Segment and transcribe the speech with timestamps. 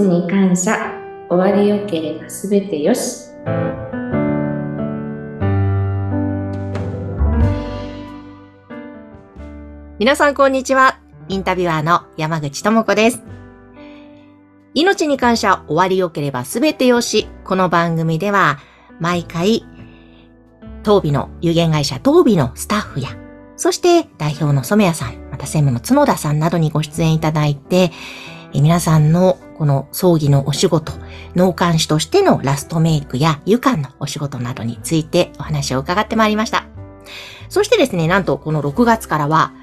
[0.00, 0.92] に感謝
[1.28, 3.26] 終わりよければすべてよし
[9.98, 11.00] 皆さんこんにちは。
[11.28, 13.22] インタビュアーの山口智子です。
[14.74, 17.28] 命に感謝終わりよければすべてよし。
[17.44, 18.58] この番組では
[19.00, 19.64] 毎回、
[20.82, 23.08] 当美の有限会社当美のスタッフや、
[23.56, 27.90] そして代表の染谷さん、また専務の角田さんなどにご出演いただいて、
[28.52, 30.92] え皆さんのこの葬儀のお仕事、
[31.34, 36.66] 納棺師としてのラストメイクや湯館のお仕事などについてお話を伺ってまいりました。
[37.48, 39.54] そしてですね、なんとこの6月からは、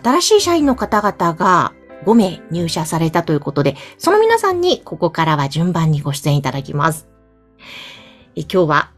[0.00, 1.72] 新しい社員の方々が
[2.06, 7.08] 5名入社されたということで、その皆さんにここからは順番にご出演いただきます。
[8.36, 8.90] え今日は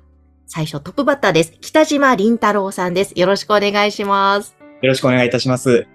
[0.47, 1.55] 最初トップバッターです。
[1.62, 3.14] 北島林太郎さんです。
[3.16, 4.55] よろしくお願いします。
[4.83, 5.87] よろしくお願いいたします。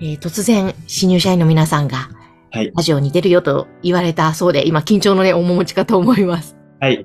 [0.00, 2.08] えー、突然、新入社員の皆さんが、
[2.54, 2.72] はい。
[2.72, 6.56] ラジオに出るよと言われたそうで、今緊張のね、面持ちかと思います。
[6.80, 7.04] はい。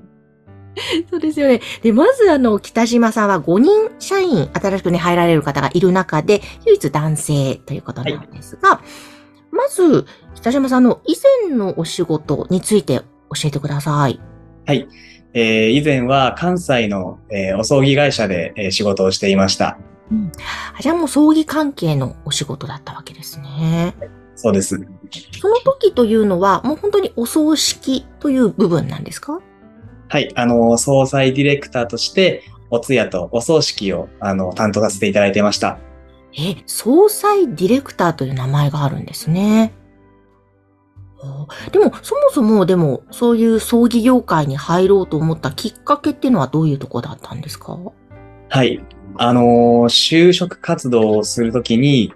[1.10, 1.60] そうですよね。
[1.82, 8.82] で、まずあの、北島さんは5人社員、新しくね、入られる方がいる中で、唯一男性ということなんですが、は
[9.52, 10.06] い、まず、
[10.36, 11.16] 北島さんの以
[11.48, 13.04] 前のお仕事について教
[13.46, 14.20] えてください。
[14.66, 14.86] はい。
[15.34, 19.78] えー、以前は関西の、えー、お葬儀会社で、えー、仕事をしていました。
[20.12, 20.30] うん。
[20.80, 23.96] じゃあもう葬儀関係のお仕事だったわけですね。
[24.36, 24.80] そうです。
[25.40, 29.40] その時というのは、もう本当にお葬式という部分なんですか？
[30.08, 35.78] はい、あの、総裁ディレクターとして、お通夜とお葬式を、あの、担当させていただいてました。
[36.32, 39.72] え、総裁ディレクターという名前があるんですね。
[41.70, 47.78] でも、そもそも、でも、そういう葬儀業界に入ろうと思ったきっかけっていうのはどういうとこだったんですか？
[48.48, 48.80] はい。
[49.16, 49.42] あの
[49.88, 52.14] 就職活動をするときに、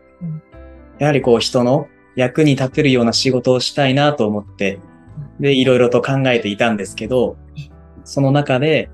[0.98, 4.80] やはりこう人の役に立てるような仕事をしたいなと思って、
[5.41, 7.36] で、いろいろと考えていたんですけど、
[8.05, 8.91] その中で、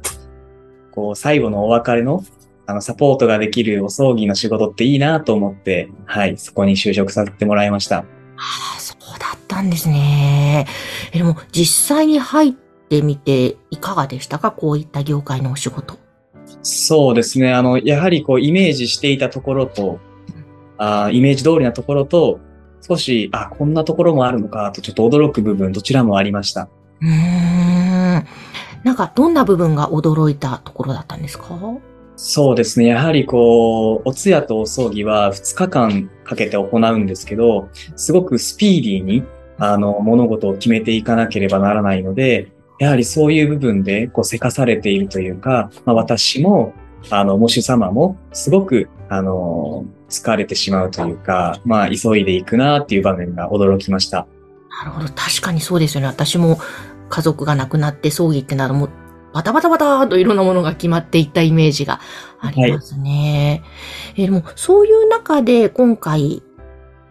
[0.93, 2.23] こう、最後のお別れの、
[2.67, 7.99] あの、サポートができるお葬儀の仕事っていいなと思って、はい、そこに就職させてもらいました。
[7.99, 8.05] あ
[8.77, 10.67] あ、そうだったんですね。
[11.13, 12.53] え、でも、実際に入っ
[12.89, 14.51] てみて、いかがでしたか？
[14.51, 15.99] こういった業界のお仕事。
[16.63, 17.53] そうですね。
[17.53, 19.99] あの、やはりこう、イメージしていたところと、
[20.79, 22.41] あイメージ通りなところと、
[22.81, 26.69] 少し、あ、こんなところもあるのかと、ちょっと驚く部分、どちらもありました。
[27.01, 27.11] うん。
[27.11, 31.59] なんかどんな部分が驚いたところだったんですか？
[32.17, 32.87] そうですね。
[32.87, 39.23] やはりこう、お通夜とお葬儀は2日間かけて行うんですけど、すごくスピーディーに、
[39.59, 46.73] あの、物事を決めていかなければならないので、やはりそういう部分で、こう、せかされているというか、まあ、私も、
[47.11, 54.27] あの、もし様も、すごく、あの、疲れてしまうというか、まあ、急いでいくなっていう場面が驚きました。
[54.83, 55.09] なるほど。
[55.09, 56.07] 確かにそうですよね。
[56.07, 56.59] 私も、
[57.09, 58.91] 家族が亡くなって葬儀ってならもう
[59.33, 62.01] バタバタバタといろんなものが決まっていったイメージが
[62.41, 63.63] ありますね。
[64.15, 66.43] はい、えー、でも、そういう中で今回、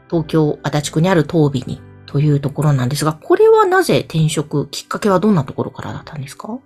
[0.09, 6.57] 東京足立区にある東美にというところなんですが、これはなぜ転職、きっかけはどんなところからだったんですか？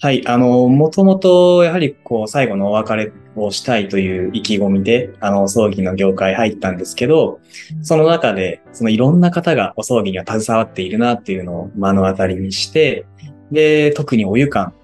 [0.00, 7.40] はい、あの、もともと、やはり、こう、最後のお別れをしたいという意気込みで、あの、葬儀の業界入ったんですけど、
[7.82, 13.06] その中で、そのいろんな方がお葬儀には携わっているなっていうのを目の当たりにして、
[13.52, 14.74] で、特にお湯館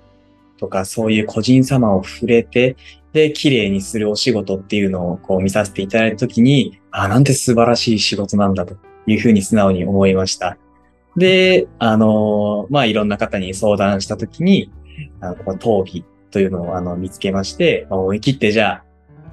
[0.59, 2.77] とか、そういう個人様を触れて、
[3.12, 10.56] で、綺麗にするお仕事っていうのをこう見させていただいたときに、あ、なんて素晴らしい仕事なんだというふうに素直に思いました。
[11.16, 14.71] で、あの、まあ、いろんな方に相談したときに、
[15.21, 18.83] あの、この陶器というのをあの見つけまして、思い切ってじゃ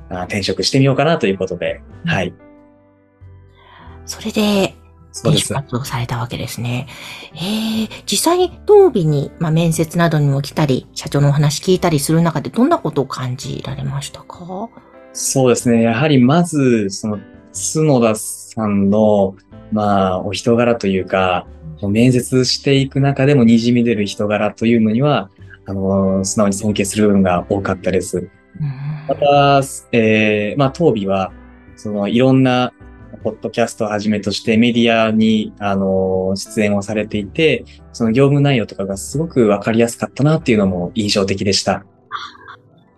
[0.09, 2.33] あ、転職してみようかなということで、はい。
[4.05, 4.73] それで、
[5.13, 6.87] 転職をされたわけですね。
[7.33, 14.69] えー、実際に当日に、まあ、面接などにも来たり、社長のお話聞いたりする中でどんなことを感じられましたか？
[15.13, 15.81] そうですね。
[15.81, 17.19] やはりまず、その、
[17.73, 19.35] 角田さんの、
[19.71, 21.47] まあ、お人柄というか、
[21.81, 25.31] 面接していく中でも滲み出る人柄というのには、
[25.67, 28.29] あの、素直に尊敬する部分が多かったです。
[29.07, 29.61] また、
[29.91, 31.31] えー、まあ、当美は、
[31.75, 32.73] その、いろんな、
[33.23, 41.83] ポッドキャストをはじめとしてメディアに、あの、出演をされていて、その業務内容とかがすごくわかりやすかったなっていうのも印象的でした。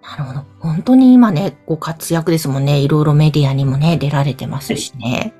[0.01, 0.45] なるほど。
[0.59, 2.79] 本当に今ね、ご活躍ですもんね。
[2.79, 5.33] いろいろメディアにもね、出られてますしね。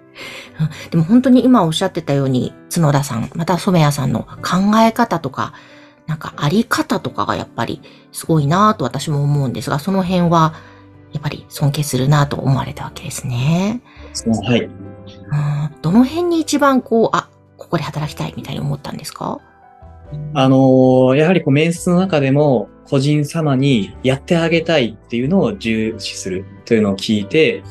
[0.91, 5.53] でも本当に今おっしゃってたように、角田さん、また染谷さんの考え方とか、
[6.09, 10.55] なんかあり方とかがやっぱりすごいなと私も思うんですが、その辺は
[11.13, 13.81] やっぱり尊敬するなと思われたわけですね。
[14.43, 14.61] はい。
[14.61, 14.71] うん
[15.81, 19.39] どの辺に一番こう、あ、ここで働きたいみたいに思ったんですか？
[20.33, 27.63] あのーやはりこう面接の中でも個人様にやってあげたいっていうのを重視するというのを聞いて、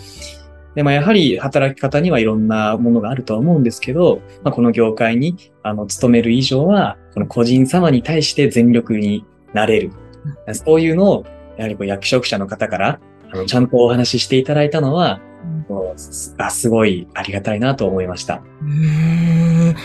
[0.79, 9.91] で、まあ、やはり働き方にはいろんなものがあるとは思うんですけど、まあ、この業界に、あの、勤める以上は、この個人様に対して全力になれる。
[10.53, 11.25] そういうのを、
[11.57, 13.01] やはりこう役職者の方から、
[13.33, 15.21] あの、ちゃんとお話ししていただいたのは、
[15.69, 18.41] もうすあすごいありがたいなと思いました。
[18.63, 19.75] うーん。
[19.75, 19.77] ね、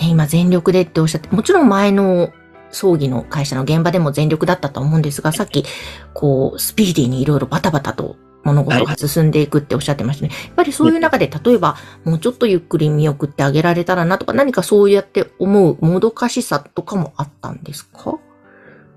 [0.00, 2.32] 今全力でっておっしゃって、もちろん前の
[2.72, 5.64] 葬儀の会社の現場でも全力だったと思うんですが、さっき、
[6.12, 10.30] こう、スピーディーにいろいろバタバタと物事が進んでいくっておっしゃってましたね。
[10.46, 18.18] やっぱりそういう中で、例えば、もうちょっとゆっくり見送ってあげられたらなとか、何かそうやって思うもどかしさとかもあったんですか？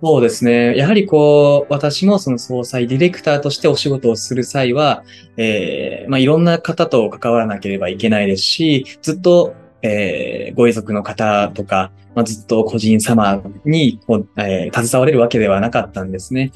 [0.04, 0.76] そうですね。
[0.78, 5.04] やはりこう、私もその総裁ディレクターとしてお仕事をする際は、
[5.38, 16.52] えーまあ、いろんな方と関わらなければいけないですし、ずっと、えーご遺族の方とか、まあ、ずっと個人様にこう、えー携われるわけではなかったんですね。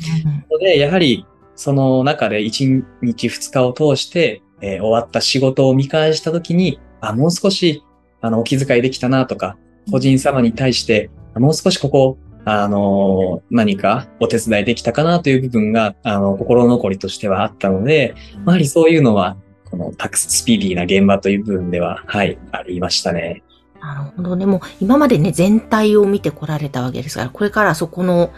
[0.51, 1.25] ので、やはり、
[1.61, 7.83] その中で1日2日を通して、えー終わった仕事を見返したときに、あ、もう少し、
[8.19, 9.57] あの、お気遣いできたなとか、
[9.91, 19.37] 個人様に対して、あもう少しここ、あの、何かお手伝いできたかなという部分が、あの、心残りとしてはあったので、やはりそういうのは、
[19.69, 23.43] このタクススピーディーな現場という部分では、はい、ありましたね。
[23.79, 24.47] なるほどね。
[24.47, 28.31] もう今までね、全体を見てこられたわけですから、これからそこの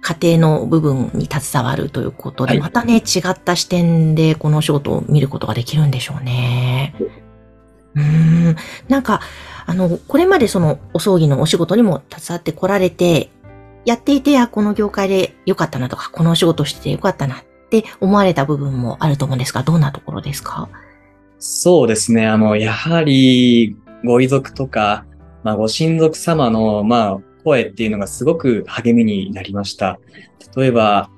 [0.00, 6.94] 家庭の部分に携わるということで、はいまたね、違った視点でこのお仕事を見ることができるんでしょうね。
[7.94, 8.56] うーん。
[8.88, 9.20] なんか、
[9.66, 13.30] あの、これまでそのお葬儀のお仕事にも携わってこられて、
[13.84, 20.68] やっていて、あ、この業界で良かったなとか、このお仕事してて良かったなって思われた部分もあると思うんですが、どんなところですか？
[21.38, 22.26] そうですね。
[22.26, 25.04] あの、やはり、ご遺族とか、
[25.42, 27.18] まあ、ご親族様の、まあ、
[27.48, 29.98] 声っていうのがすごく励みになりました。
[30.56, 31.10] 例えば、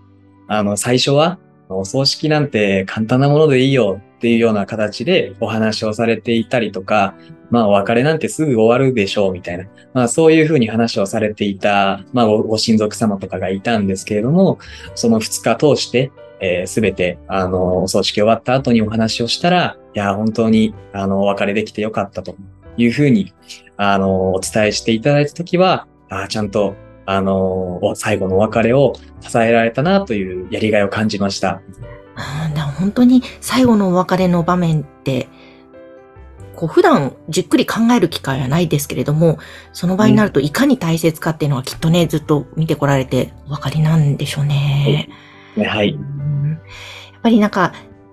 [0.48, 1.38] あの、最初は、
[1.68, 7.14] お葬式なんて簡単なものでいいよっていうような形でお話をされていたりとか、
[7.50, 14.58] まあ、お別れなんてすぐ終わるでしょうみたいな、まあ、そういうふうに話をされていた、まあ、ご親族様とかがいたんですけれども、
[14.96, 16.10] その2日通して、
[16.40, 22.34] えすべて、あの、お葬式終わった後にお話をしたら、いや、本当に、あの、お別れできてよかったと
[22.78, 23.34] いうふうに、
[23.76, 26.76] あの、お伝えしていただいたときは、あちゃんと、
[27.06, 31.62] あの、お最後のお別れを支えられたなというやりがいを感じました。
[32.16, 35.28] うんだから本当に最後のお別れの場面って、
[36.56, 39.38] こう普段じっくり考える機会はないですけれども、
[39.72, 45.08] その場合になるといかに大切かっていうのはきっとね、ずっと見てこられてお分かりなんでしょうね。
[45.56, 45.92] ね、はい。
[45.92, 46.60] うん
[47.12, 47.72] やっぱりなんか、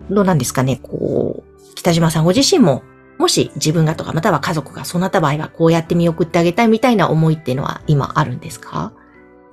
[0.10, 2.84] どうなんですかね、こう、北島さんご自身も、
[3.18, 8.94] もし自分がとか、または家族がそうなった場合は、こうやって見送ってあげたいみたいな思いっていうのは今あるんですか？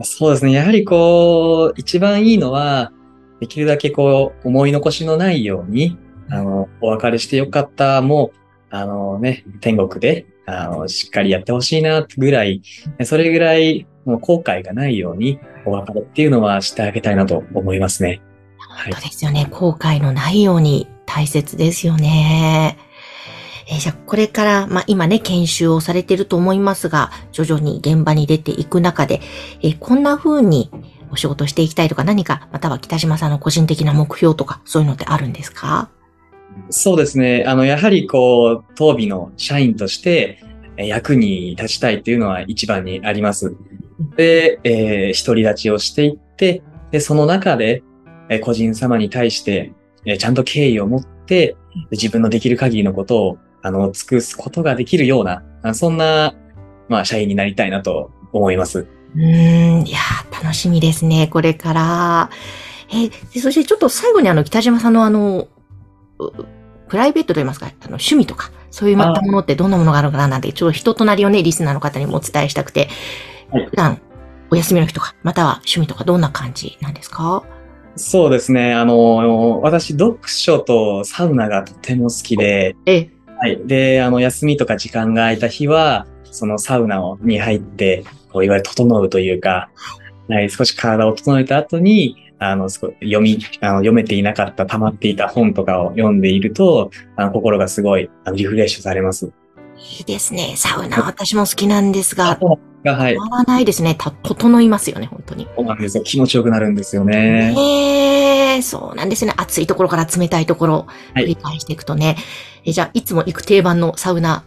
[0.03, 0.53] そうですね。
[0.53, 2.93] やはりこう、一番いいのは、
[3.41, 5.99] できるだけこう、思い残しのないように、
[6.31, 8.37] あの、お別れしてよかった、もう、
[8.71, 12.63] あのね、天国で、あの、しっかりやってほしいな、ぐらい、
[13.05, 18.21] それぐらい、もう後悔がないように、お別れっていうのはしてあげたいなと思いますね。
[18.59, 19.47] はい本当ですよね。
[19.51, 22.77] 後悔のないように大切ですよね。
[23.69, 29.21] えーじゃあ、これから、まあ、今ね、研修をされてると思いますが、徐々に現場に出ていく中で、
[29.63, 30.71] えーこんな風に
[31.11, 35.89] お仕事していきたいとか何か、または北島さんの個人的な目標とか、そういうのってあるんですか？
[36.71, 37.45] そうですね。
[37.47, 40.41] あの、やはりこう、当備の社員として、
[40.77, 43.57] 役に立ちたいっていうのは一番にあります。
[44.17, 47.83] で、えー独り立ちをしていって、で、その中で、
[48.29, 49.73] えー個人様に対して、
[50.05, 51.57] えーちゃんと敬意を持って、
[51.91, 56.35] 自分のできる限りのことを、あの、尽くすことができるような、あそんな、
[56.91, 58.81] まあ、社員になりたいなと思います。
[58.81, 62.31] うーん、いやー、楽しみですね、これから。
[62.93, 65.49] えそしてちょっと最後にあの、北島さんのあの、
[66.19, 66.31] う
[66.89, 72.89] プライベートといいますか、あの、趣味とか、そういういったものってどんなものがあるのかななんて、ちょっと人となりをね、リスナーの方にもお伝えしたくて、
[73.51, 74.01] はい普段、
[74.51, 77.43] お休みの日とか、または趣味とかどんな感じなんですか？
[77.97, 78.75] そうですね。
[78.75, 83.09] あの、私、読書とサウナがとても好きで、え、
[83.45, 83.61] はい。
[83.67, 89.69] で、あの、休みとか時間が空いた日は、そのサウナに入って、こういわゆる整うというか、
[90.31, 99.31] はい、少し体を整えた後に、あの、すごい読み、あの、読めていなかった、溜まっていた本とかを読んでいると、あの、心がすごい、あのリフレッシュされます。
[99.77, 100.55] いいですね。
[100.57, 102.39] サウナ、私も好きなんですが、
[102.85, 103.19] が、はい止。
[103.19, 103.95] まらないですね。
[103.99, 105.49] た、整いますよね、本当に。
[105.57, 106.05] そうなんですよ。
[106.05, 107.55] 気持ちよくなるんですよね。
[107.57, 109.33] ええそうなんですね。
[109.37, 112.17] 暑いところから冷たいところ、はい繰り返していくとね。
[112.65, 114.45] えじゃあ、いつも行く定番のサウナ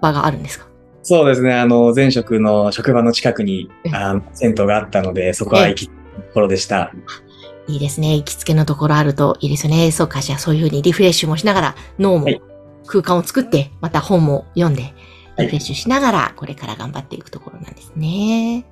[0.00, 0.66] 場があるんですか？
[1.02, 1.54] そうですね。
[1.54, 5.92] あの、前職の職場の近くにえ、あの銭湯があったので、そこは行き、と
[6.34, 6.92] ころでした。
[7.68, 8.16] いいですね。
[8.16, 9.90] 行きつけのところあるといいですよね。
[9.90, 12.40] そうか、じゃあそういうふうにリフレッシュもしながら、脳もはい
[12.86, 14.94] 空間を作って、また本も読んで、はい
[15.38, 18.64] リフレッシュしながら、これから頑張っていくところなんですね。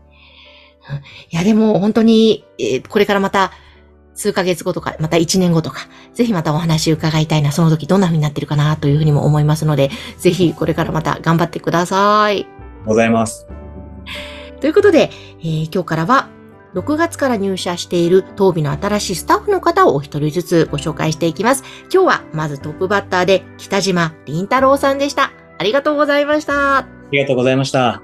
[0.90, 3.52] うんいや、でも本当に、えーこれからまた、
[4.14, 12.46] 数ヶ月後とか、また1年後とか、ぜひまたお話伺いたいな、その時どんな風になってるかな、というふうにも思いますので、ぜひこれからまた頑張ってください。
[12.86, 13.46] ございます。
[14.60, 16.28] ということで、えー今日からは、
[16.74, 21.64] 6月から入社している当備の新しいスタッフの方をお一人ずつご紹介していきます。
[21.92, 25.32] 今日はまずトップバッターで北島凛太郎さんでした。
[25.58, 26.78] ありがとうございました。
[26.78, 28.03] ありがとうございました。